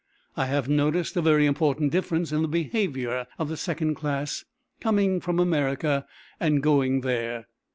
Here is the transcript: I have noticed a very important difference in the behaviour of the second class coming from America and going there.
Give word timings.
I 0.35 0.47
have 0.47 0.67
noticed 0.67 1.15
a 1.15 1.21
very 1.21 1.45
important 1.45 1.91
difference 1.91 2.31
in 2.31 2.41
the 2.41 2.47
behaviour 2.47 3.27
of 3.37 3.49
the 3.49 3.55
second 3.55 3.93
class 3.93 4.43
coming 4.79 5.19
from 5.19 5.37
America 5.37 6.07
and 6.39 6.63
going 6.63 7.01
there. 7.01 7.45